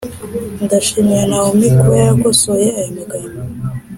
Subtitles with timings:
[0.63, 3.35] ndashimira naomi kuba yarakosoye aya magambo.